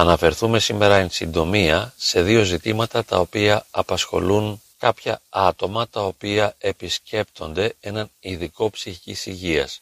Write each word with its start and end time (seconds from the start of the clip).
Θα 0.00 0.06
αναφερθούμε 0.06 0.58
σήμερα 0.58 0.96
εν 0.96 1.10
συντομία 1.10 1.94
σε 1.96 2.22
δύο 2.22 2.42
ζητήματα 2.42 3.04
τα 3.04 3.18
οποία 3.18 3.66
απασχολούν 3.70 4.62
κάποια 4.78 5.20
άτομα 5.28 5.88
τα 5.88 6.02
οποία 6.04 6.54
επισκέπτονται 6.58 7.74
έναν 7.80 8.10
ειδικό 8.20 8.70
ψυχικής 8.70 9.26
υγείας. 9.26 9.80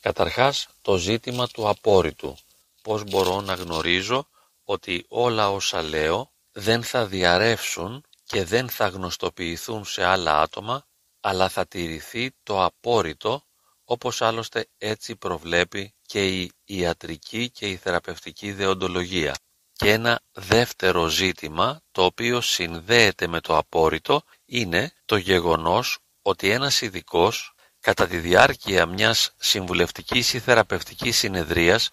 Καταρχάς 0.00 0.68
το 0.82 0.96
ζήτημα 0.96 1.46
του 1.46 1.68
απόρριτου. 1.68 2.36
Πώς 2.82 3.04
μπορώ 3.04 3.40
να 3.40 3.54
γνωρίζω 3.54 4.26
ότι 4.64 5.04
όλα 5.08 5.50
όσα 5.50 5.82
λέω 5.82 6.30
δεν 6.52 6.82
θα 6.82 7.06
διαρρεύσουν 7.06 8.04
και 8.26 8.44
δεν 8.44 8.68
θα 8.68 8.86
γνωστοποιηθούν 8.88 9.84
σε 9.84 10.04
άλλα 10.04 10.40
άτομα, 10.40 10.86
αλλά 11.20 11.48
θα 11.48 11.66
τηρηθεί 11.66 12.30
το 12.42 12.64
απόρριτο, 12.64 13.42
όπως 13.84 14.22
άλλωστε 14.22 14.66
έτσι 14.78 15.16
προβλέπει 15.16 15.94
και 16.06 16.38
η 16.38 16.52
ιατρική 16.64 17.50
και 17.50 17.68
η 17.68 17.76
θεραπευτική 17.76 18.52
δεοντολογία. 18.52 19.34
Και 19.76 19.92
ένα 19.92 20.20
δεύτερο 20.32 21.06
ζήτημα, 21.06 21.80
το 21.92 22.04
οποίο 22.04 22.40
συνδέεται 22.40 23.26
με 23.26 23.40
το 23.40 23.56
απόρριτο, 23.56 24.22
είναι 24.46 24.92
το 25.04 25.16
γεγονός 25.16 25.98
ότι 26.22 26.50
ένας 26.50 26.80
ειδικός 26.80 27.54
κατά 27.80 28.06
τη 28.06 28.16
διάρκεια 28.16 28.86
μιας 28.86 29.32
συμβουλευτικής 29.36 30.32
ή 30.32 30.38
θεραπευτικής 30.38 31.16
συνεδρίας 31.16 31.90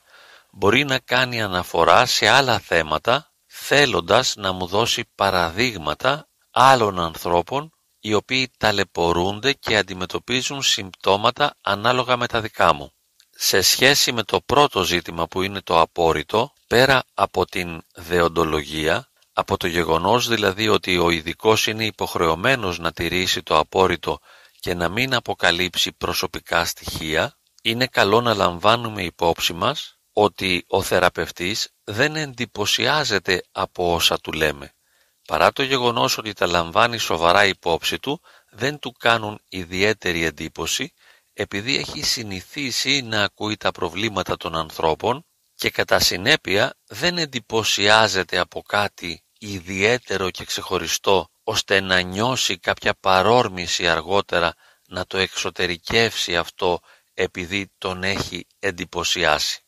μπορεί 0.51 0.83
να 0.83 0.99
κάνει 0.99 1.41
αναφορά 1.41 2.05
σε 2.05 2.27
άλλα 2.27 2.59
θέματα 2.59 3.31
θέλοντας 3.45 4.35
να 4.35 4.51
μου 4.51 4.65
δώσει 4.67 5.03
παραδείγματα 5.15 6.27
άλλων 6.51 6.99
ανθρώπων 6.99 7.71
οι 7.99 8.13
οποίοι 8.13 8.51
ταλαιπωρούνται 8.57 9.53
και 9.53 9.77
αντιμετωπίζουν 9.77 10.61
συμπτώματα 10.61 11.55
ανάλογα 11.61 12.17
με 12.17 12.27
τα 12.27 12.41
δικά 12.41 12.73
μου. 12.73 12.93
Σε 13.29 13.61
σχέση 13.61 14.11
με 14.11 14.23
το 14.23 14.41
πρώτο 14.41 14.83
ζήτημα 14.83 15.27
που 15.27 15.41
είναι 15.41 15.61
το 15.61 15.79
απόρριτο, 15.79 16.53
πέρα 16.71 17.03
από 17.13 17.45
την 17.45 17.81
δεοντολογία, 17.95 19.09
από 19.33 19.57
το 19.57 19.67
γεγονός 19.67 20.27
δηλαδή 20.27 20.67
ότι 20.67 20.97
ο 20.97 21.09
ειδικός 21.09 21.67
είναι 21.67 21.85
υποχρεωμένος 21.85 22.79
να 22.79 22.91
τηρήσει 22.91 23.43
το 23.43 23.57
απόρριτο 23.57 24.19
και 24.59 24.73
να 24.73 24.89
μην 24.89 25.13
αποκαλύψει 25.13 25.91
προσωπικά 25.91 26.65
στοιχεία, 26.65 27.37
είναι 27.61 27.87
καλό 27.87 28.21
να 28.21 28.33
λαμβάνουμε 28.33 29.03
υπόψη 29.03 29.53
μας 29.53 29.97
ότι 30.13 30.63
ο 30.67 30.81
θεραπευτής 30.81 31.69
δεν 31.83 32.15
εντυπωσιάζεται 32.15 33.43
από 33.51 33.93
όσα 33.93 34.19
του 34.19 34.31
λέμε. 34.31 34.73
Παρά 35.27 35.51
το 35.51 35.63
γεγονός 35.63 36.17
ότι 36.17 36.33
τα 36.33 36.47
λαμβάνει 36.47 36.97
σοβαρά 36.97 37.45
υπόψη 37.45 37.99
του, 37.99 38.21
δεν 38.51 38.79
του 38.79 38.91
κάνουν 38.91 39.39
ιδιαίτερη 39.49 40.23
εντύπωση 40.23 40.93
επειδή 41.33 41.77
έχει 41.77 42.01
συνηθίσει 42.01 43.01
να 43.01 43.23
ακούει 43.23 43.57
τα 43.57 43.71
προβλήματα 43.71 44.37
των 44.37 44.55
ανθρώπων 44.55 45.25
και 45.61 45.69
κατά 45.69 45.99
συνέπεια 45.99 46.73
δεν 46.87 47.17
εντυπωσιάζεται 47.17 48.37
από 48.37 48.61
κάτι 48.61 49.23
ιδιαίτερο 49.39 50.29
και 50.29 50.45
ξεχωριστό 50.45 51.27
ώστε 51.43 51.79
να 51.79 51.99
νιώσει 51.99 52.57
κάποια 52.59 52.93
παρόρμηση 52.99 53.87
αργότερα 53.87 54.53
να 54.87 55.05
το 55.05 55.17
εξωτερικεύσει 55.17 56.37
αυτό 56.37 56.79
επειδή 57.13 57.71
τον 57.77 58.03
έχει 58.03 58.47
εντυπωσιάσει. 58.59 59.61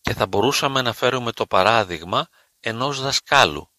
Και 0.00 0.14
θα 0.14 0.26
μπορούσαμε 0.26 0.82
να 0.82 0.92
φέρουμε 0.92 1.32
το 1.32 1.46
παράδειγμα 1.46 2.28
ενός 2.60 3.00
δασκάλου. 3.00 3.72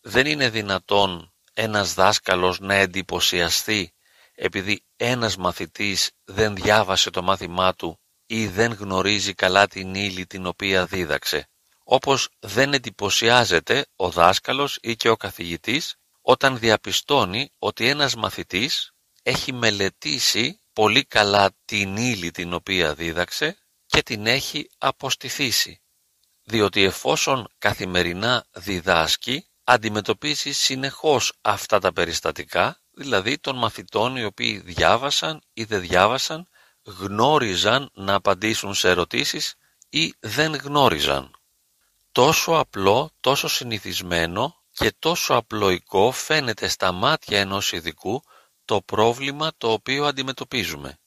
Δεν 0.00 0.26
είναι 0.26 0.48
δυνατόν 0.48 1.34
ένας 1.52 1.94
δάσκαλος 1.94 2.60
να 2.60 2.74
εντυπωσιαστεί 2.74 3.94
επειδή 4.34 4.84
ένας 4.96 5.36
μαθητής 5.36 6.10
δεν 6.24 6.54
διάβασε 6.54 7.10
το 7.10 7.22
μάθημά 7.22 7.74
του 7.74 8.00
ή 8.30 8.46
δεν 8.46 8.72
γνωρίζει 8.72 9.34
καλά 9.34 9.66
την 9.66 9.94
ύλη 9.94 10.26
την 10.26 10.46
οποία 10.46 10.86
δίδαξε, 10.86 11.48
όπως 11.84 12.28
δεν 12.38 12.72
εντυπωσιάζεται 12.72 13.86
ο 13.96 14.10
δάσκαλος 14.10 14.78
ή 14.82 14.96
και 14.96 15.08
ο 15.08 15.16
καθηγητής 15.16 15.94
όταν 16.20 16.58
διαπιστώνει 16.58 17.52
ότι 17.58 17.88
ένας 17.88 18.14
μαθητής 18.14 18.92
έχει 19.22 19.52
μελετήσει 19.52 20.60
πολύ 20.72 21.04
καλά 21.04 21.50
την 21.64 21.96
ύλη 21.96 22.30
την 22.30 22.52
οποία 22.52 22.94
δίδαξε 22.94 23.58
και 23.86 24.02
την 24.02 24.26
έχει 24.26 24.70
αποστηθήσει. 24.78 25.80
Διότι 26.42 26.82
εφόσον 26.82 27.48
καθημερινά 27.58 28.46
διδάσκει, 28.52 29.46
αντιμετωπίζει 29.64 30.52
συνεχώς 30.52 31.32
αυτά 31.40 31.78
τα 31.78 31.92
περιστατικά, 31.92 32.80
δηλαδή 32.90 33.38
των 33.38 33.56
μαθητών 33.56 34.16
οι 34.16 34.24
οποίοι 34.24 34.58
διάβασαν 34.58 35.42
ή 35.52 35.64
δεν 35.64 35.80
διάβασαν, 35.80 36.48
γνώριζαν 36.88 37.90
να 37.94 38.14
απαντήσουν 38.14 38.74
σε 38.74 38.88
ερωτήσεις 38.88 39.54
ή 39.88 40.14
δεν 40.20 40.54
γνώριζαν. 40.54 41.30
Τόσο 42.12 42.52
απλό, 42.52 43.10
τόσο 43.20 43.48
συνηθισμένο 43.48 44.62
και 44.70 44.94
τόσο 44.98 45.34
απλοϊκό 45.34 46.10
φαίνεται 46.10 46.68
στα 46.68 46.92
μάτια 46.92 47.40
ενός 47.40 47.72
ειδικού 47.72 48.22
το 48.64 48.80
πρόβλημα 48.82 49.52
το 49.58 49.72
οποίο 49.72 50.04
αντιμετωπίζουμε. 50.04 50.98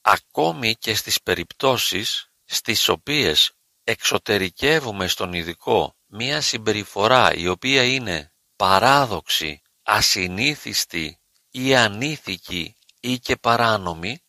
Ακόμη 0.00 0.74
και 0.74 0.94
στις 0.94 1.22
περιπτώσεις 1.22 2.30
στις 2.44 2.88
οποίες 2.88 3.52
εξωτερικεύουμε 3.84 5.06
στον 5.06 5.32
ειδικό 5.32 5.96
μία 6.06 6.40
συμπεριφορά 6.40 7.34
η 7.34 7.48
οποία 7.48 7.84
είναι 7.84 8.32
παράδοξη, 8.56 9.62
ασυνήθιστη 9.82 11.18
ή 11.50 11.76
ανήθικη 11.76 12.76
ή 13.00 13.18
και 13.18 13.36
παράνομη, 13.36 14.22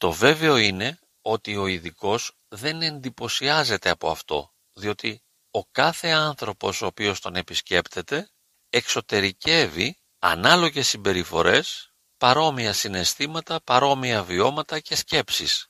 το 0.00 0.12
βέβαιο 0.12 0.56
είναι 0.56 0.98
ότι 1.22 1.56
ο 1.56 1.66
ειδικός 1.66 2.32
δεν 2.48 2.82
εντυπωσιάζεται 2.82 3.90
από 3.90 4.10
αυτό, 4.10 4.52
διότι 4.72 5.22
ο 5.50 5.64
κάθε 5.64 6.08
άνθρωπος 6.08 6.82
ο 6.82 6.86
οποίος 6.86 7.20
τον 7.20 7.36
επισκέπτεται 7.36 8.30
εξωτερικεύει 8.70 9.98
ανάλογες 10.18 10.88
συμπεριφορές, 10.88 11.92
παρόμοια 12.16 12.72
συναισθήματα, 12.72 13.60
παρόμοια 13.64 14.24
βιώματα 14.24 14.80
και 14.80 14.96
σκέψεις. 14.96 15.68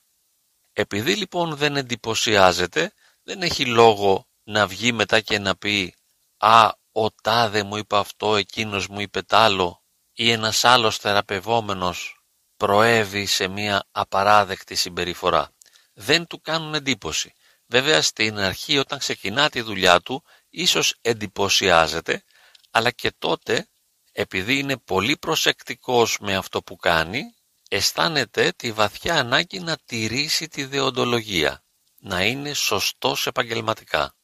Επειδή 0.73 1.15
λοιπόν 1.15 1.55
δεν 1.55 1.77
εντυπωσιάζεται, 1.77 2.93
δεν 3.23 3.41
έχει 3.41 3.65
λόγο 3.65 4.27
να 4.43 4.67
βγει 4.67 4.91
μετά 4.91 5.19
και 5.19 5.39
να 5.39 5.55
πει 5.55 5.95
«Α, 6.37 6.71
ο 6.91 7.11
τάδε 7.11 7.63
μου 7.63 7.77
είπε 7.77 7.97
αυτό, 7.97 8.35
εκείνος 8.35 8.87
μου 8.87 8.99
είπε 8.99 9.21
τ' 9.21 9.33
άλλο» 9.33 9.83
ή 10.13 10.31
ένας 10.31 10.63
άλλος 10.63 10.97
θεραπευόμενος 10.97 12.20
προέβη 12.61 13.25
σε 13.25 13.47
μια 13.47 13.87
απαράδεκτη 13.91 14.75
συμπεριφορά. 14.75 15.51
Δεν 15.93 16.27
του 16.27 16.41
κάνουν 16.41 16.73
εντύπωση. 16.73 17.33
Βέβαια 17.65 18.01
στην 18.01 18.39
αρχή 18.39 18.77
όταν 18.77 18.99
ξεκινά 18.99 19.49
τη 19.49 19.61
δουλειά 19.61 19.99
του 19.99 20.23
ίσως 20.49 20.95
εντυπωσιάζεται, 21.01 22.23
αλλά 22.71 22.91
και 22.91 23.11
τότε 23.17 23.67
επειδή 24.11 24.57
είναι 24.57 24.77
πολύ 24.77 25.17
προσεκτικός 25.17 26.17
με 26.19 26.35
αυτό 26.35 26.61
που 26.63 26.75
κάνει, 26.75 27.23
αισθάνεται 27.69 28.51
τη 28.55 28.71
βαθιά 28.71 29.15
ανάγκη 29.15 29.59
να 29.59 29.77
τηρήσει 29.85 30.47
τη 30.47 30.63
δεοντολογία, 30.65 31.63
να 31.97 32.23
είναι 32.23 32.53
σωστός 32.53 33.27
επαγγελματικά. 33.27 34.15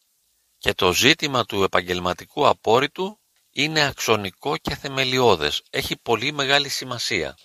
Και 0.57 0.73
το 0.73 0.93
ζήτημα 0.93 1.45
του 1.45 1.63
επαγγελματικού 1.63 2.47
απόρριτου 2.47 3.19
είναι 3.51 3.85
αξονικό 3.85 4.57
και 4.57 4.75
θεμελιώδες, 4.75 5.61
έχει 5.69 5.97
πολύ 5.97 6.31
μεγάλη 6.31 6.69
σημασία. 6.69 7.37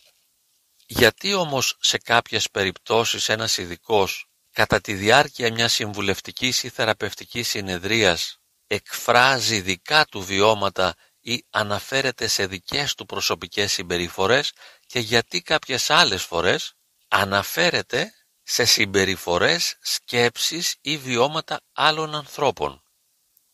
Γιατί 0.94 1.34
όμως 1.34 1.76
σε 1.80 1.98
κάποιες 1.98 2.50
περιπτώσεις 2.50 3.28
ένας 3.28 3.56
ειδικός 3.56 4.26
κατά 4.53 4.80
τη 4.80 4.94
διάρκεια 4.94 5.53
μιας 5.53 5.72
συμβουλευτικής 5.72 6.62
ή 6.62 6.69
θεραπευτικής 6.69 7.48
συνεδρίας 7.48 8.38
εκφράζει 8.66 9.60
δικά 9.60 10.05
του 10.05 10.22
βιώματα 10.22 10.94
ή 11.20 11.44
αναφέρεται 11.50 12.26
σε 12.26 12.46
δικές 12.46 12.94
του 12.94 13.06
προσωπικές 13.06 13.72
συμπεριφορές 13.72 14.52
και 14.87 14.99
γιατί 14.99 15.43
κάποιες 15.43 15.90
άλλες 15.90 16.22
φορές 16.22 16.72
αναφέρεται 17.08 18.12
σε 18.43 18.64
συμπεριφορές, 18.64 19.76
σκέψεις 19.81 20.76
ή 20.81 20.96
βιώματα 20.96 21.61
άλλων 21.72 22.14
ανθρώπων. 22.14 22.82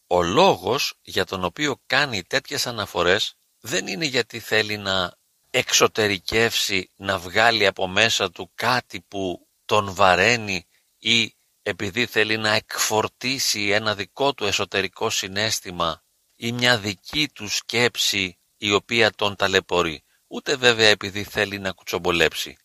Ο 0.07 0.23
λόγος 0.23 0.95
για 1.03 1.25
τον 1.25 1.45
οποίο 1.45 1.81
κάνει 1.87 2.23
τέτοιες 2.23 2.67
αναφορές 2.67 3.35
δεν 3.61 3.87
είναι 3.87 4.05
γιατί 4.05 4.41
θέλει 4.41 4.77
να 4.77 5.18
εξωτερικεύσει, 5.51 6.91
να 6.97 7.19
βγάλει 7.19 7.67
από 7.67 7.87
μέσα 7.87 8.31
του 8.31 8.51
κάτι 8.55 9.01
που 9.01 9.49
τον 9.65 9.95
βαραίνει 9.95 10.67
ή 10.99 11.37
επειδή 11.63 12.07
θέλει 12.07 12.37
να 12.37 12.53
εκφορτήσει 12.53 13.69
ένα 13.69 13.95
δικό 13.95 14.35
του 14.35 14.45
εσωτερικό 14.45 15.11
συνέστημα 15.11 16.03
ή 16.37 16.53
μια 16.53 16.79
δική 16.79 17.29
του 17.29 17.49
σκέψη 17.49 18.39
η 18.57 18.73
οποία 18.73 19.11
τον 19.11 19.37
ταλαιπωρεί, 19.37 20.05
ούτε 20.27 20.57
βέβαια 20.57 20.89
επειδή 20.89 21.25
θέλει 21.25 21.59
να 21.59 21.73
κουτσομπολέψει. 21.73 22.57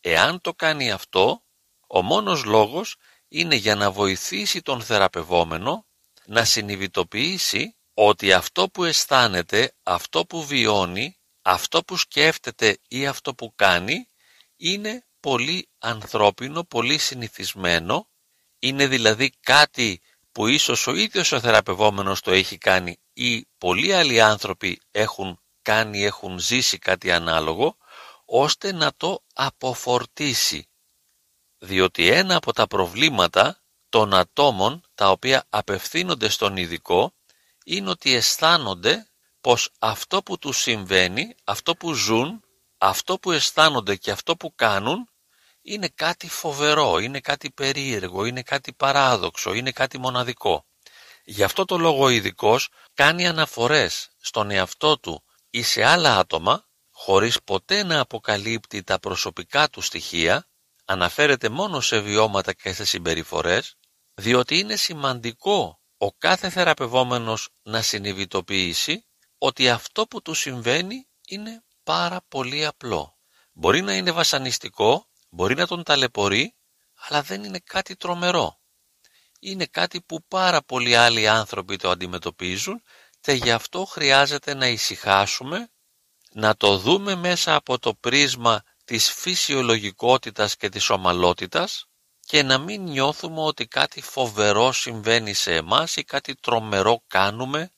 Εάν 0.00 0.40
το 0.40 0.54
κάνει 0.54 0.90
αυτό, 0.90 1.42
ο 1.86 2.02
μόνος 2.02 2.44
λόγος 2.44 2.96
είναι 3.28 3.54
για 3.54 3.74
να 3.74 3.90
βοηθήσει 3.90 4.62
τον 4.62 4.82
θεραπευόμενο 4.82 5.86
να 6.26 6.44
συνειδητοποιήσει 6.44 7.76
ότι 7.94 8.32
αυτό 8.32 8.68
που 8.68 8.84
αισθάνεται, 8.84 9.74
αυτό 9.82 10.26
που 10.26 10.44
βιώνει, 10.44 11.17
αυτό 11.50 11.84
που 11.84 11.96
σκέφτεται 11.96 12.78
ή 12.88 13.06
αυτό 13.06 13.34
που 13.34 13.52
κάνει 13.56 14.08
είναι 14.56 15.06
πολύ 15.20 15.68
ανθρώπινο, 15.78 16.64
πολύ 16.64 16.98
συνηθισμένο, 16.98 18.08
είναι 18.58 18.86
δηλαδή 18.86 19.32
κάτι 19.40 20.00
που 20.32 20.46
ίσως 20.46 20.86
ο 20.86 20.94
ίδιος 20.94 21.32
ο 21.32 21.40
θεραπευόμενος 21.40 22.20
το 22.20 22.30
έχει 22.30 22.58
κάνει 22.58 23.00
ή 23.12 23.46
πολλοί 23.58 23.94
άλλοι 23.94 24.20
άνθρωποι 24.20 24.80
έχουν 24.90 25.40
κάνει, 25.62 26.04
έχουν 26.04 26.38
ζήσει 26.38 26.78
κάτι 26.78 27.12
ανάλογο, 27.12 27.76
ώστε 28.24 28.72
να 28.72 28.92
το 28.96 29.24
αποφορτίσει. 29.32 30.68
Διότι 31.58 32.08
ένα 32.08 32.36
από 32.36 32.52
τα 32.52 32.66
προβλήματα 32.66 33.62
των 33.88 34.14
ατόμων 34.14 34.82
τα 34.94 35.10
οποία 35.10 35.44
απευθύνονται 35.48 36.28
στον 36.28 36.56
ειδικό 36.56 37.14
είναι 37.64 37.90
ότι 37.90 38.14
αισθάνονται 38.14 39.07
πως 39.40 39.70
αυτό 39.78 40.22
που 40.22 40.38
τους 40.38 40.58
συμβαίνει, 40.58 41.34
αυτό 41.44 41.74
που 41.74 41.92
ζουν, 41.92 42.42
αυτό 42.78 43.18
που 43.18 43.32
αισθάνονται 43.32 43.96
και 43.96 44.10
αυτό 44.10 44.36
που 44.36 44.54
κάνουν 44.54 45.08
είναι 45.62 45.88
κάτι 45.88 46.28
φοβερό, 46.28 46.98
είναι 46.98 47.20
κάτι 47.20 47.50
περίεργο, 47.50 48.24
είναι 48.24 48.42
κάτι 48.42 48.72
παράδοξο, 48.72 49.54
είναι 49.54 49.70
κάτι 49.70 49.98
μοναδικό. 49.98 50.66
Γι' 51.24 51.42
αυτό 51.42 51.64
το 51.64 51.78
λόγο 51.78 52.04
ο 52.04 52.08
ειδικός 52.08 52.68
κάνει 52.94 53.26
αναφορές 53.26 54.10
στον 54.20 54.50
εαυτό 54.50 54.98
του 54.98 55.24
ή 55.50 55.62
σε 55.62 55.84
άλλα 55.84 56.18
άτομα, 56.18 56.66
χωρίς 56.90 57.42
ποτέ 57.42 57.82
να 57.82 58.00
αποκαλύπτει 58.00 58.82
τα 58.82 58.98
προσωπικά 58.98 59.68
του 59.68 59.80
στοιχεία, 59.80 60.48
αναφέρεται 60.84 61.48
μόνο 61.48 61.80
σε 61.80 62.00
βιώματα 62.00 62.52
και 62.52 62.72
σε 62.72 62.84
συμπεριφορές, 62.84 63.74
διότι 64.14 64.58
είναι 64.58 64.76
σημαντικό 64.76 65.80
ο 65.96 66.12
κάθε 66.12 66.50
θεραπευόμενος 66.50 67.48
να 67.62 67.82
συνειδητοποιήσει 67.82 69.07
ότι 69.38 69.68
αυτό 69.68 70.06
που 70.06 70.22
του 70.22 70.34
συμβαίνει 70.34 71.08
είναι 71.26 71.64
πάρα 71.82 72.20
πολύ 72.28 72.66
απλό. 72.66 73.18
Μπορεί 73.52 73.82
να 73.82 73.94
είναι 73.94 74.10
βασανιστικό, 74.10 75.08
μπορεί 75.30 75.54
να 75.54 75.66
τον 75.66 75.82
ταλαιπωρεί, 75.82 76.54
αλλά 76.94 77.22
δεν 77.22 77.44
είναι 77.44 77.58
κάτι 77.58 77.96
τρομερό. 77.96 78.60
Είναι 79.40 79.66
κάτι 79.66 80.02
που 80.02 80.24
πάρα 80.28 80.62
πολλοί 80.62 80.96
άλλοι 80.96 81.28
άνθρωποι 81.28 81.76
το 81.76 81.90
αντιμετωπίζουν 81.90 82.82
και 83.20 83.32
γι' 83.32 83.50
αυτό 83.50 83.84
χρειάζεται 83.84 84.54
να 84.54 84.66
ησυχάσουμε, 84.66 85.70
να 86.32 86.56
το 86.56 86.78
δούμε 86.78 87.14
μέσα 87.14 87.54
από 87.54 87.78
το 87.78 87.94
πρίσμα 87.94 88.62
της 88.84 89.12
φυσιολογικότητας 89.12 90.56
και 90.56 90.68
της 90.68 90.90
ομαλότητας 90.90 91.86
και 92.20 92.42
να 92.42 92.58
μην 92.58 92.82
νιώθουμε 92.82 93.40
ότι 93.40 93.66
κάτι 93.66 94.00
φοβερό 94.00 94.72
συμβαίνει 94.72 95.32
σε 95.32 95.54
εμάς 95.54 95.96
ή 95.96 96.04
κάτι 96.04 96.34
τρομερό 96.34 97.02
κάνουμε 97.06 97.72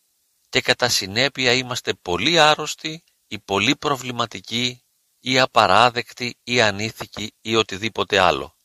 και 0.50 0.60
κατά 0.60 0.88
συνέπεια 0.88 1.52
είμαστε 1.52 1.94
πολύ 2.02 2.40
άρρωστοι 2.40 3.04
ή 3.28 3.38
πολύ 3.38 3.76
προβληματικοί 3.76 4.84
ή 5.20 5.38
απαράδεκτοι 5.38 6.38
ή 6.44 6.60
ανήθικοι 6.60 7.34
ή 7.40 7.56
οτιδήποτε 7.56 8.18
άλλο. 8.18 8.56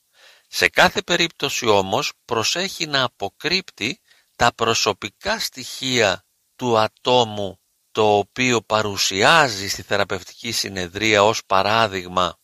Σε 0.47 0.69
κάθε 0.69 1.01
περίπτωση 1.01 1.67
όμως 1.67 2.11
προσέχει 2.25 2.85
να 2.85 3.03
αποκρύπτει 3.03 3.99
τα 4.35 4.53
προσωπικά 4.53 5.39
στοιχεία 5.39 6.25
του 6.55 6.77
ατόμου 6.77 7.59
το 7.91 8.17
οποίο 8.17 8.61
παρουσιάζει 8.61 9.67
στη 9.67 9.81
θεραπευτική 9.81 10.51
συνεδρία 10.51 11.23
ως 11.23 11.45
παράδειγμα 11.45 12.38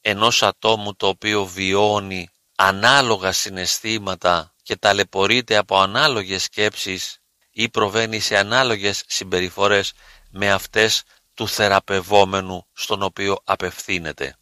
ενός 0.00 0.42
ατόμου 0.42 0.94
το 0.96 1.08
οποίο 1.08 1.44
βιώνει 1.44 2.28
ανάλογα 2.56 3.32
συναισθήματα 3.32 4.54
και 4.62 4.76
ταλαιπωρείται 4.76 5.56
από 5.56 5.78
ανάλογες 5.78 6.42
σκέψεις 6.42 7.18
ή 7.60 7.68
προβαίνει 7.68 8.20
σε 8.20 8.36
ανάλογες 8.36 9.02
συμπεριφορές 9.06 9.92
με 10.30 10.50
αυτές 10.50 11.02
του 11.34 11.48
θεραπευόμενου 11.48 12.66
στον 12.72 13.02
οποίο 13.02 13.38
απευθύνεται. 13.44 14.36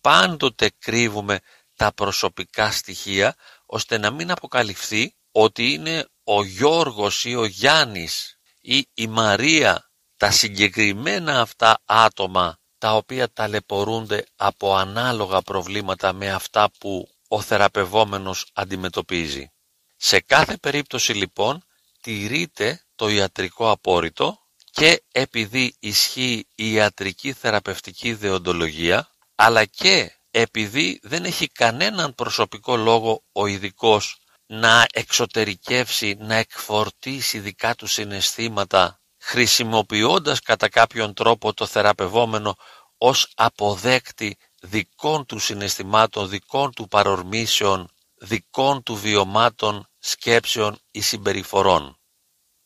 Πάντοτε 0.00 0.70
κρύβουμε 0.78 1.40
τα 1.76 1.92
προσωπικά 1.92 2.70
στοιχεία 2.70 3.34
ώστε 3.66 3.98
να 3.98 4.10
μην 4.10 4.30
αποκαλυφθεί 4.30 5.14
ότι 5.32 5.72
είναι 5.72 6.08
ο 6.24 6.44
Γιώργος 6.44 7.24
ή 7.24 7.34
ο 7.34 7.44
Γιάννης 7.44 8.38
ή 8.60 8.86
η 8.94 9.06
Μαρία 9.06 9.90
τα 10.16 10.30
συγκεκριμένα 10.30 11.40
αυτά 11.40 11.82
άτομα 11.84 12.58
τα 12.78 12.94
οποία 12.96 13.32
ταλαιπωρούνται 13.32 14.24
από 14.36 14.76
ανάλογα 14.76 15.42
προβλήματα 15.42 16.12
με 16.12 16.30
αυτά 16.30 16.70
που 16.78 17.08
ο 17.28 17.40
θεραπευόμενος 17.40 18.46
αντιμετωπίζει. 18.52 19.52
Σε 19.96 20.20
κάθε 20.20 20.56
περίπτωση 20.56 21.12
λοιπόν 21.12 21.64
τηρείται 22.04 22.84
το 22.94 23.08
ιατρικό 23.08 23.70
απόρριτο 23.70 24.38
και 24.70 25.02
επειδή 25.12 25.76
ισχύει 25.80 26.46
η 26.54 26.72
ιατρική 26.72 27.32
θεραπευτική 27.32 28.14
δεοντολογία 28.14 29.08
αλλά 29.34 29.64
και 29.64 30.12
επειδή 30.30 31.00
δεν 31.02 31.24
έχει 31.24 31.46
κανέναν 31.48 32.14
προσωπικό 32.14 32.76
λόγο 32.76 33.24
ο 33.32 33.46
ειδικός 33.46 34.18
να 34.46 34.86
εξωτερικεύσει, 34.92 36.16
να 36.18 36.34
εκφορτήσει 36.34 37.38
δικά 37.38 37.74
του 37.74 37.86
συναισθήματα 37.86 39.00
χρησιμοποιώντας 39.18 40.40
κατά 40.40 40.68
κάποιον 40.68 41.14
τρόπο 41.14 41.54
το 41.54 41.66
θεραπευόμενο 41.66 42.56
ως 42.98 43.32
αποδέκτη 43.34 44.36
δικών 44.62 45.26
του 45.26 45.38
συναισθημάτων, 45.38 46.28
δικών 46.28 46.72
του 46.72 46.88
παρορμήσεων, 46.88 47.88
δικών 48.14 48.82
του 48.82 48.94
βιωμάτων, 48.96 49.88
σκέψεων 50.06 50.78
ή 50.90 51.00
συμπεριφορών. 51.00 51.98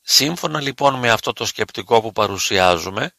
Σύμφωνα 0.00 0.60
λοιπόν 0.60 0.94
με 0.94 1.10
αυτό 1.10 1.32
το 1.32 1.44
σκεπτικό 1.44 2.00
που 2.00 2.12
παρουσιάζουμε, 2.12 3.12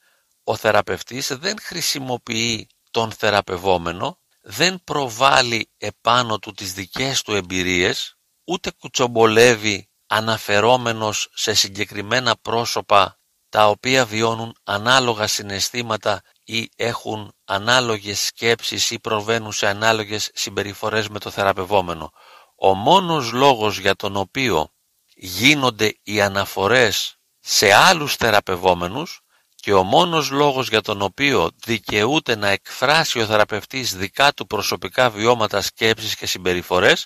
ο 0.43 0.55
θεραπευτής 0.55 1.27
δεν 1.37 1.57
χρησιμοποιεί 1.61 2.67
τον 2.91 3.11
θεραπευόμενο, 3.11 4.19
δεν 4.41 4.83
προβάλλει 4.83 5.71
επάνω 5.77 6.39
του 6.39 6.51
τις 6.51 6.73
δικές 6.73 7.21
του 7.21 7.33
εμπειρίες, 7.35 8.17
ούτε 8.43 8.71
κουτσομπολεύει 8.71 9.89
αναφερόμενος 10.07 11.29
σε 11.33 11.53
συγκεκριμένα 11.53 12.35
πρόσωπα 12.41 13.19
τα 13.49 13.67
οποία 13.67 14.05
βιώνουν 14.05 14.55
ανάλογα 14.63 15.27
συναισθήματα 15.27 16.21
ή 16.43 16.69
έχουν 16.75 17.33
ανάλογες 17.45 18.19
σκέψεις 18.19 18.91
ή 18.91 18.99
προβαίνουν 18.99 19.51
σε 19.51 19.67
ανάλογες 19.67 20.29
συμπεριφορές 20.33 21.09
με 21.09 21.19
το 21.19 21.29
θεραπευόμενο. 21.29 22.11
Ο 22.61 22.73
μόνος 22.73 23.31
λόγος 23.31 23.79
για 23.79 23.95
τον 23.95 24.15
οποίο 24.15 24.71
γίνονται 25.15 25.97
οι 26.03 26.21
αναφορές 26.21 27.17
σε 27.39 27.73
άλλους 27.73 28.15
θεραπευόμενους 28.15 29.21
και 29.55 29.73
ο 29.73 29.83
μόνος 29.83 30.29
λόγος 30.29 30.69
για 30.69 30.81
τον 30.81 31.01
οποίο 31.01 31.49
δικαιούται 31.55 32.35
να 32.35 32.47
εκφράσει 32.47 33.19
ο 33.19 33.25
θεραπευτής 33.25 33.95
δικά 33.95 34.33
του 34.33 34.47
προσωπικά 34.47 35.09
βιώματα 35.09 35.61
σκέψεις 35.61 36.15
και 36.15 36.25
συμπεριφορές 36.25 37.05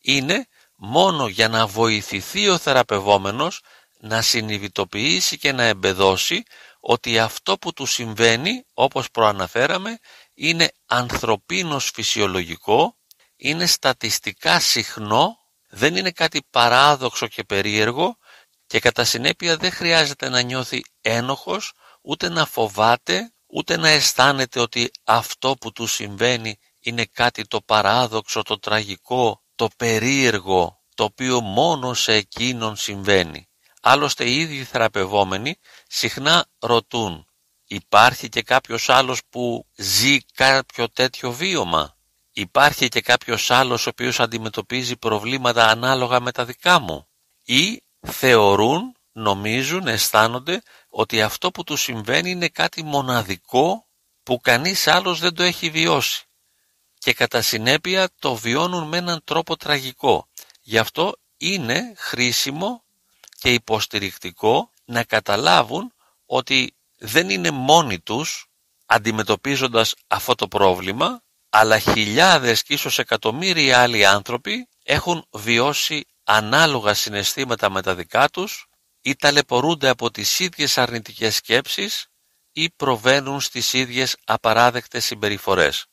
είναι 0.00 0.46
μόνο 0.76 1.26
για 1.28 1.48
να 1.48 1.66
βοηθηθεί 1.66 2.48
ο 2.48 2.58
θεραπευόμενος 2.58 3.60
να 4.00 4.22
συνειδητοποιήσει 4.22 5.38
και 5.38 5.52
να 5.52 5.62
εμπεδώσει 5.62 6.42
ότι 6.80 7.18
αυτό 7.18 7.58
που 7.58 7.72
του 7.72 7.86
συμβαίνει, 7.86 8.64
όπως 8.74 9.10
προαναφέραμε, 9.10 9.98
είναι 10.34 10.72
ανθρωπίνος 10.86 11.90
φυσιολογικό, 11.94 12.96
είναι 13.48 13.66
στατιστικά 13.66 14.60
συχνό, 14.60 15.36
δεν 15.68 15.96
είναι 15.96 16.10
κάτι 16.10 16.46
παράδοξο 16.50 17.26
και 17.26 17.44
περίεργο 17.44 18.16
και 18.66 18.80
κατά 18.80 19.04
συνέπεια 19.04 19.56
δεν 19.56 19.72
χρειάζεται 19.72 20.28
να 20.28 20.40
νιώθει 20.40 20.82
ένοχος, 21.00 21.72
ούτε 22.02 22.28
να 22.28 22.46
φοβάται, 22.46 23.32
ούτε 23.46 23.76
να 23.76 23.88
αισθάνεται 23.88 24.60
ότι 24.60 24.90
αυτό 25.04 25.54
που 25.60 25.72
του 25.72 25.86
συμβαίνει 25.86 26.58
είναι 26.80 27.04
κάτι 27.04 27.46
το 27.46 27.60
παράδοξο, 27.60 28.42
το 28.42 28.58
τραγικό, 28.58 29.42
το 29.54 29.68
περίεργο, 29.76 30.82
το 30.94 31.04
οποίο 31.04 31.40
μόνο 31.40 31.94
σε 31.94 32.12
εκείνον 32.12 32.76
συμβαίνει. 32.76 33.48
Άλλωστε 33.80 34.24
οι 34.24 34.36
ίδιοι 34.36 34.64
θεραπευόμενοι 34.64 35.58
συχνά 35.88 36.46
ρωτούν 36.58 37.26
υπάρχει 37.64 38.28
και 38.28 38.42
κάποιος 38.42 38.88
άλλος 38.88 39.20
που 39.28 39.66
ζει 39.76 40.18
κάποιο 40.34 40.88
τέτοιο 40.90 41.32
βίωμα; 41.32 41.96
Υπάρχει 42.36 42.88
και 42.88 43.00
κάποιος 43.00 43.50
άλλος 43.50 43.86
ο 43.86 43.88
οποίος 43.88 44.20
αντιμετωπίζει 44.20 44.96
προβλήματα 44.96 45.66
ανάλογα 45.68 46.20
με 46.20 46.32
τα 46.32 46.44
δικά 46.44 46.78
μου. 46.78 47.08
Ή 47.44 47.82
θεωρούν, 48.00 48.96
νομίζουν, 49.12 49.86
αισθάνονται 49.86 50.62
ότι 50.88 51.22
αυτό 51.22 51.50
που 51.50 51.64
του 51.64 51.76
συμβαίνει 51.76 52.30
είναι 52.30 52.48
κάτι 52.48 52.82
μοναδικό 52.82 53.86
που 54.22 54.40
κανείς 54.40 54.86
άλλος 54.86 55.20
δεν 55.20 55.34
το 55.34 55.42
έχει 55.42 55.70
βιώσει. 55.70 56.24
Και 56.98 57.12
κατά 57.12 57.42
συνέπεια 57.42 58.08
το 58.18 58.34
βιώνουν 58.34 58.88
με 58.88 58.96
έναν 58.96 59.20
τρόπο 59.24 59.56
τραγικό. 59.56 60.28
Γι' 60.60 60.78
αυτό 60.78 61.14
είναι 61.36 61.92
χρήσιμο 61.96 62.84
και 63.38 63.52
υποστηρικτικό 63.52 64.70
να 64.84 65.04
καταλάβουν 65.04 65.92
ότι 66.26 66.74
δεν 66.96 67.30
είναι 67.30 67.50
μόνοι 67.50 68.00
τους 68.00 68.48
αντιμετωπίζοντας 68.86 69.94
αυτό 70.06 70.34
το 70.34 70.48
πρόβλημα, 70.48 71.23
αλλά 71.56 71.78
χιλιάδες 71.78 72.62
και 72.62 72.72
ίσως 72.72 72.98
εκατομμύρια 72.98 73.80
άλλοι 73.80 74.06
άνθρωποι 74.06 74.68
έχουν 74.82 75.26
βιώσει 75.30 76.04
ανάλογα 76.24 76.94
συναισθήματα 76.94 77.70
με 77.70 77.82
τα 77.82 77.94
δικά 77.94 78.28
τους 78.28 78.66
ή 79.00 79.16
ταλαιπωρούνται 79.16 79.88
από 79.88 80.10
τις 80.10 80.38
ίδιες 80.38 80.78
αρνητικές 80.78 81.34
σκέψεις 81.34 82.06
ή 82.52 82.70
προβαίνουν 82.70 83.40
στις 83.40 83.72
ίδιες 83.72 84.16
απαράδεκτες 84.24 85.04
συμπεριφορές. 85.04 85.86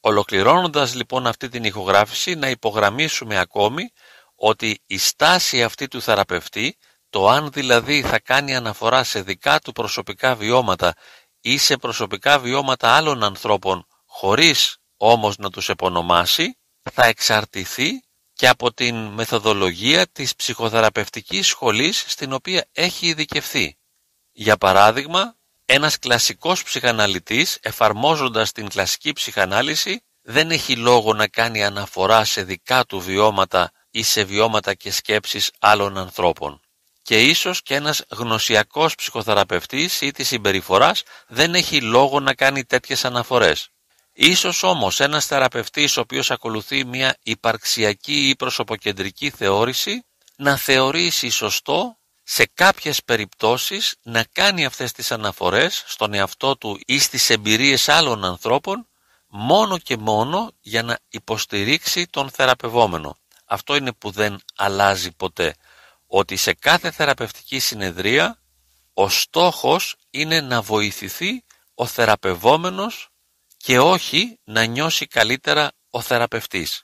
Ολοκληρώνοντας 0.00 0.94
λοιπόν 0.94 1.26
αυτή 1.26 1.48
την 1.48 1.64
ηχογράφηση 1.64 2.34
να 2.34 2.48
υπογραμμίσουμε 2.48 3.38
ακόμη 3.38 3.88
ότι 4.34 4.82
η 4.86 4.98
στάση 4.98 5.62
αυτή 5.62 5.88
του 5.88 6.02
θεραπευτή, 6.02 6.76
το 7.10 7.28
αν 7.28 7.50
δηλαδή 7.50 8.02
θα 8.02 8.20
κάνει 8.20 8.56
αναφορά 8.56 9.04
σε 9.04 9.22
δικά 9.22 9.58
του 9.58 9.72
προσωπικά 9.72 10.34
βιώματα 10.34 10.94
ή 11.40 11.58
σε 11.58 11.76
προσωπικά 11.76 12.38
βιώματα 12.38 12.96
άλλων 12.96 13.22
ανθρώπων 13.22 13.86
χωρίς 14.06 14.76
όμως 15.04 15.36
να 15.38 15.50
τους 15.50 15.68
επωνομάσει, 15.68 16.58
θα 16.92 17.04
εξαρτηθεί 17.06 18.02
και 18.32 18.48
από 18.48 18.72
την 18.72 18.96
μεθοδολογία 18.96 20.06
της 20.06 20.36
ψυχοθεραπευτικής 20.36 21.46
σχολής 21.46 22.04
στην 22.06 22.32
οποία 22.32 22.68
έχει 22.72 23.06
ειδικευθεί. 23.06 23.78
Για 24.32 24.56
παράδειγμα, 24.56 25.36
ένας 25.66 25.98
κλασικός 25.98 26.62
ψυχαναλυτής 26.62 27.58
εφαρμόζοντας 27.62 28.52
την 28.52 28.68
κλασική 28.68 29.12
ψυχανάλυση 29.12 30.02
δεν 30.22 30.50
έχει 30.50 30.76
λόγο 30.76 31.14
να 31.14 31.28
κάνει 31.28 31.64
αναφορά 31.64 32.24
σε 32.24 32.42
δικά 32.42 32.84
του 32.84 33.00
βιώματα 33.00 33.70
ή 33.90 34.02
σε 34.02 34.24
βιώματα 34.24 34.74
και 34.74 34.90
σκέψεις 34.90 35.50
άλλων 35.58 35.98
ανθρώπων. 35.98 36.60
Και 37.02 37.22
ίσως 37.22 37.62
και 37.62 37.74
ένας 37.74 38.04
γνωσιακός 38.08 38.94
ψυχοθεραπευτής 38.94 40.00
ή 40.00 40.10
της 40.10 40.26
συμπεριφοράς 40.28 41.02
δεν 41.28 41.54
έχει 41.54 41.80
λόγο 41.80 42.20
να 42.20 42.34
κάνει 42.34 42.64
τέτοιες 42.64 43.04
αναφορές. 43.04 43.71
Ίσως 44.12 44.62
όμως 44.62 45.00
ένας 45.00 45.26
θεραπευτής 45.26 45.96
ο 45.96 46.00
οποίος 46.00 46.30
ακολουθεί 46.30 46.84
μια 46.84 47.16
υπαρξιακή 47.22 48.28
ή 48.28 48.36
προσωποκεντρική 48.36 49.30
θεώρηση 49.30 50.04
να 50.36 50.56
θεωρήσει 50.56 51.30
σωστό 51.30 51.96
σε 52.22 52.50
κάποιες 52.54 53.04
περιπτώσεις 53.04 53.94
να 54.02 54.24
κάνει 54.32 54.64
αυτές 54.64 54.92
τις 54.92 55.12
αναφορές 55.12 55.84
στον 55.86 56.14
εαυτό 56.14 56.56
του 56.56 56.80
ή 56.86 56.98
στις 56.98 57.30
εμπειρίες 57.30 57.88
άλλων 57.88 58.24
ανθρώπων 58.24 58.86
μόνο 59.28 59.78
και 59.78 59.96
μόνο 59.96 60.52
για 60.60 60.82
να 60.82 60.98
υποστηρίξει 61.08 62.06
τον 62.06 62.30
θεραπευόμενο. 62.30 63.16
Αυτό 63.46 63.76
είναι 63.76 63.92
που 63.92 64.10
δεν 64.10 64.40
αλλάζει 64.56 65.12
ποτέ. 65.12 65.54
Ότι 66.06 66.36
σε 66.36 66.54
κάθε 66.54 66.90
θεραπευτική 66.90 67.58
συνεδρία 67.58 68.38
ο 68.94 69.08
στόχος 69.08 69.96
είναι 70.10 70.40
να 70.40 70.62
βοηθηθεί 70.62 71.44
ο 71.74 71.86
θεραπευόμενος 71.86 73.11
και 73.62 73.78
όχι 73.78 74.38
να 74.44 74.64
νιώσει 74.64 75.06
καλύτερα 75.06 75.72
ο 75.90 76.00
θεραπευτής. 76.00 76.82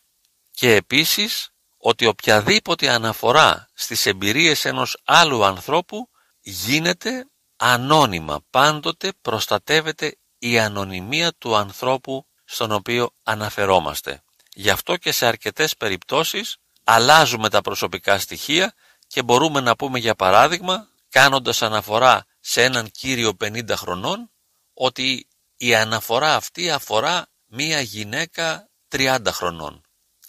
Και 0.50 0.74
επίσης 0.74 1.48
ότι 1.76 2.06
οποιαδήποτε 2.06 2.88
αναφορά 2.88 3.68
στις 3.74 4.06
εμπειρίες 4.06 4.64
ενός 4.64 5.00
άλλου 5.04 5.44
ανθρώπου 5.44 6.08
γίνεται 6.40 7.26
ανώνυμα. 7.56 8.40
Πάντοτε 8.50 9.12
προστατεύεται 9.22 10.16
η 10.38 10.58
ανωνυμία 10.58 11.32
του 11.38 11.56
ανθρώπου 11.56 12.26
στον 12.44 12.72
οποίο 12.72 13.10
αναφερόμαστε. 13.22 14.22
Γι' 14.52 14.70
αυτό 14.70 14.96
και 14.96 15.12
σε 15.12 15.26
αρκετές 15.26 15.76
περιπτώσεις 15.76 16.56
αλλάζουμε 16.84 17.48
τα 17.48 17.60
προσωπικά 17.60 18.18
στοιχεία 18.18 18.74
και 19.06 19.22
μπορούμε 19.22 19.60
να 19.60 19.76
πούμε 19.76 19.98
για 19.98 20.14
παράδειγμα, 20.14 20.88
κάνοντας 21.08 21.62
αναφορά 21.62 22.26
σε 22.40 22.62
έναν 22.62 22.90
κύριο 22.90 23.36
50 23.40 23.70
χρονών, 23.76 24.30
ότι 24.74 25.27
η 25.60 25.74
αναφορά 25.74 26.34
αυτή 26.34 26.70
αφορά 26.70 27.26
μία 27.46 27.80
γυναίκα 27.80 28.70
30 28.88 29.18
χρονών. 29.26 29.82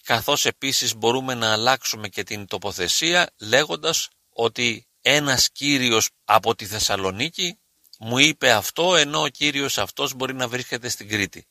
Καθώς 0.04 0.46
επίσης 0.46 0.96
μπορούμε 0.96 1.34
να 1.34 1.52
αλλάξουμε 1.52 2.08
και 2.08 2.24
την 2.24 2.48
τοποθεσία 2.48 3.30
λέγοντας 3.40 4.08
ότι 4.30 4.88
ένας 5.02 5.50
κύριος 5.52 6.10
από 6.24 6.56
τη 6.56 6.66
Θεσσαλονίκη 6.66 7.60
μου 8.00 8.18
είπε 8.18 8.52
αυτό 8.52 8.96
ενώ 8.96 9.22
ο 9.22 9.28
κύριος 9.28 9.78
αυτός 9.78 10.14
μπορεί 10.14 10.34
να 10.34 10.48
βρίσκεται 10.48 10.90
στην 10.90 11.10
Κρήτη. 11.10 11.48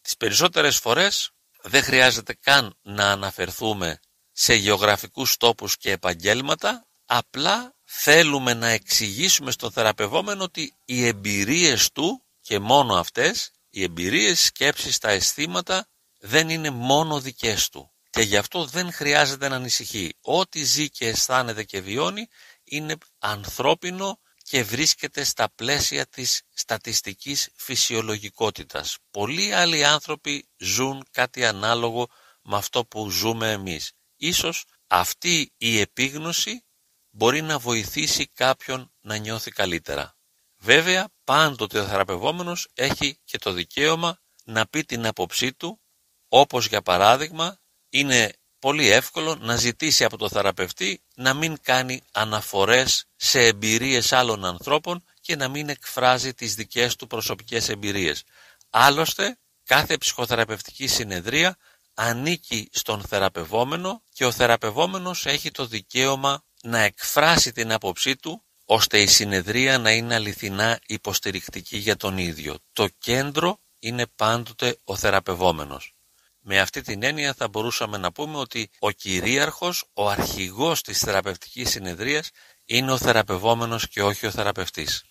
Τις 0.00 0.16
περισσότερες 0.16 0.76
φορές 0.76 1.30
δεν 1.62 1.82
χρειάζεται 1.82 2.34
καν 2.34 2.78
να 2.82 3.10
αναφερθούμε 3.10 4.00
σε 4.32 4.54
γεωγραφικούς 4.54 5.36
τόπους 5.36 5.76
και 5.76 5.90
επαγγέλματα, 5.90 6.86
απλά 7.06 7.74
θέλουμε 7.84 8.54
να 8.54 8.68
εξηγήσουμε 8.68 9.50
στον 9.50 9.72
θεραπευόμενο 9.72 10.42
ότι 10.42 10.74
οι 10.84 11.06
εμπειρίες 11.06 11.92
του 11.92 12.24
και 12.50 12.58
μόνο 12.58 12.94
αυτές, 12.94 13.50
οι 13.70 13.82
εμπειρίες, 13.82 14.40
σκέψεις, 14.40 14.98
τα 14.98 15.10
αισθήματα 15.10 15.88
δεν 16.18 16.48
είναι 16.48 16.70
μόνο 16.70 17.20
δικές 17.20 17.68
του. 17.68 17.92
Και 18.10 18.20
γι' 18.20 18.36
αυτό 18.36 18.64
δεν 18.64 18.92
χρειάζεται 18.92 19.48
να 19.48 19.56
ανησυχεί. 19.56 20.16
Ό,τι 20.20 20.64
ζει 20.64 20.90
και 20.90 21.06
αισθάνεται 21.06 21.64
και 21.64 21.80
βιώνει 21.80 22.28
είναι 22.64 22.96
ανθρώπινο 23.18 24.20
και 24.42 24.62
βρίσκεται 24.62 25.24
στα 25.24 25.50
πλαίσια 25.54 26.06
της 26.06 26.42
στατιστικής 26.54 27.48
φυσιολογικότητας. 27.54 28.96
Πολλοί 29.10 29.54
άλλοι 29.54 29.84
άνθρωποι 29.84 30.48
ζουν 30.56 31.04
κάτι 31.10 31.44
ανάλογο 31.44 32.08
με 32.42 32.56
αυτό 32.56 32.84
που 32.84 33.10
ζούμε 33.10 33.50
εμείς. 33.50 33.92
Ίσως 34.16 34.64
αυτή 34.86 35.52
η 35.56 35.80
επίγνωση 35.80 36.64
μπορεί 37.10 37.42
να 37.42 37.58
βοηθήσει 37.58 38.26
κάποιον 38.26 38.92
να 39.00 39.16
νιώθει 39.16 39.50
καλύτερα. 39.50 40.19
Βέβαια, 40.62 41.08
πάντοτε 41.24 41.78
ο 41.78 41.86
θεραπευόμενος 41.86 42.68
έχει 42.74 43.18
και 43.24 43.38
το 43.38 43.52
δικαίωμα 43.52 44.18
να 44.44 44.66
πει 44.66 44.84
την 44.84 45.06
άποψή 45.06 45.52
του, 45.52 45.80
όπως 46.28 46.66
για 46.66 46.82
παράδειγμα 46.82 47.58
είναι 47.90 48.32
πολύ 48.58 48.88
εύκολο 48.90 49.34
να 49.34 49.56
ζητήσει 49.56 50.04
από 50.04 50.16
το 50.16 50.28
θεραπευτή 50.28 51.02
να 51.14 51.34
μην 51.34 51.56
κάνει 51.62 52.02
αναφορές 52.12 53.04
σε 53.16 53.40
εμπειρίες 53.40 54.12
άλλων 54.12 54.44
ανθρώπων 54.44 55.04
και 55.20 55.36
να 55.36 55.48
μην 55.48 55.68
εκφράζει 55.68 56.34
τις 56.34 56.54
δικές 56.54 56.96
του 56.96 57.06
προσωπικές 57.06 57.68
εμπειρίες. 57.68 58.22
Άλλωστε, 58.70 59.38
κάθε 59.64 59.96
ψυχοθεραπευτική 59.96 60.86
συνεδρία 60.86 61.56
ανήκει 61.94 62.68
στον 62.72 63.02
θεραπευόμενο 63.02 64.02
και 64.12 64.24
ο 64.24 64.32
θεραπευόμενος 64.32 65.26
έχει 65.26 65.50
το 65.50 65.66
δικαίωμα 65.66 66.44
να 66.62 66.78
εκφράσει 66.78 67.52
την 67.52 67.72
άποψή 67.72 68.16
του 68.16 68.44
ώστε 68.72 69.00
η 69.00 69.06
συνεδρία 69.06 69.78
να 69.78 69.90
είναι 69.90 70.14
αληθινά 70.14 70.78
υποστηρικτική 70.86 71.76
για 71.76 71.96
τον 71.96 72.18
ίδιο. 72.18 72.56
Το 72.72 72.88
κέντρο 72.98 73.60
είναι 73.78 74.06
πάντοτε 74.16 74.78
ο 74.84 74.96
θεραπευόμενος. 74.96 75.94
Με 76.40 76.60
αυτή 76.60 76.82
την 76.82 77.02
έννοια 77.02 77.34
θα 77.34 77.48
μπορούσαμε 77.48 77.98
να 77.98 78.12
πούμε 78.12 78.36
ότι 78.36 78.70
ο 78.78 78.90
κυρίαρχος, 78.90 79.84
ο 79.92 80.08
αρχηγός 80.08 80.82
της 80.82 80.98
θεραπευτικής 80.98 81.70
συνεδρίας 81.70 82.30
είναι 82.64 82.92
ο 82.92 82.98
θεραπευόμενος 82.98 83.88
και 83.88 84.02
όχι 84.02 84.26
ο 84.26 84.30
θεραπευτής. 84.30 85.04